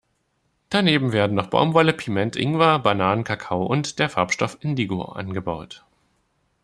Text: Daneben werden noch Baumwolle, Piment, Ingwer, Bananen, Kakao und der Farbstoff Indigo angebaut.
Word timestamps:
Daneben 0.71 1.11
werden 1.13 1.35
noch 1.35 1.45
Baumwolle, 1.51 1.93
Piment, 1.93 2.35
Ingwer, 2.35 2.79
Bananen, 2.79 3.23
Kakao 3.23 3.63
und 3.63 3.99
der 3.99 4.09
Farbstoff 4.09 4.57
Indigo 4.61 5.03
angebaut. 5.03 5.85